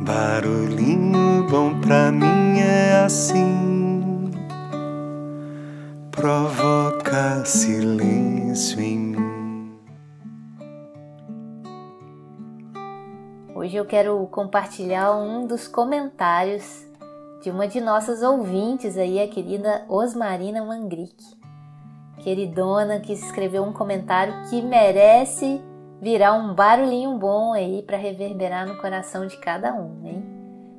[0.00, 4.30] Barulhinho bom pra mim é assim,
[6.12, 9.78] provoca silêncio em mim.
[13.56, 16.86] Hoje eu quero compartilhar um dos comentários
[17.42, 21.24] de uma de nossas ouvintes aí, a querida Osmarina Mangrick.
[22.18, 25.60] Queridona que escreveu um comentário que merece
[26.00, 30.24] virar um barulhinho bom aí para reverberar no coração de cada um, hein?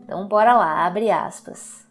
[0.03, 1.87] Então bora lá, abre aspas.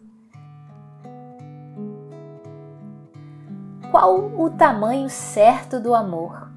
[3.91, 6.49] Qual o tamanho certo do amor?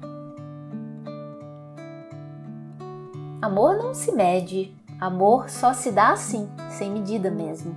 [3.40, 7.74] Amor não se mede, amor só se dá assim, sem medida mesmo.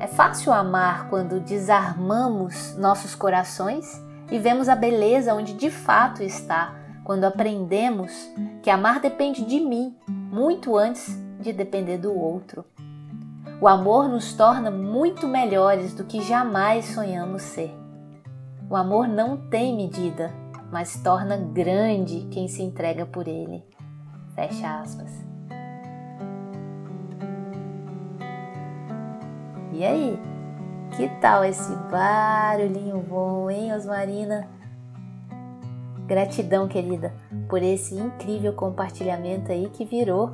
[0.00, 6.81] É fácil amar quando desarmamos nossos corações e vemos a beleza onde de fato está
[7.04, 8.30] quando aprendemos
[8.62, 12.64] que amar depende de mim muito antes de depender do outro.
[13.60, 17.72] O amor nos torna muito melhores do que jamais sonhamos ser.
[18.68, 20.32] O amor não tem medida,
[20.70, 23.64] mas torna grande quem se entrega por ele.
[24.34, 25.10] Fecha aspas.
[29.72, 30.18] E aí?
[30.96, 34.48] Que tal esse barulhinho bom, hein, Osmarina?
[36.06, 37.14] Gratidão, querida,
[37.48, 40.32] por esse incrível compartilhamento aí que virou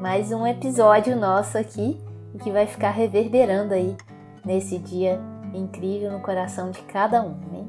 [0.00, 1.98] mais um episódio nosso aqui
[2.34, 3.96] e que vai ficar reverberando aí
[4.44, 5.20] nesse dia
[5.54, 7.68] incrível no coração de cada um, hein?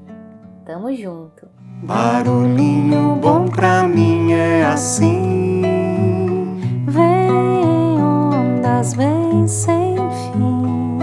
[0.65, 1.47] Tamo junto.
[1.83, 5.61] Barulhinho bom pra mim é assim.
[6.87, 10.99] Vem ondas, vem sem fim.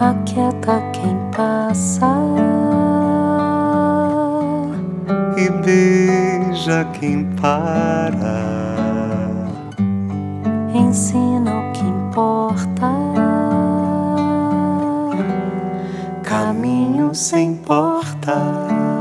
[0.00, 2.06] Aquieta quem passa
[6.62, 8.12] beija quem para.
[10.72, 12.92] Ensina o que importa.
[16.22, 18.91] Caminho sem porta.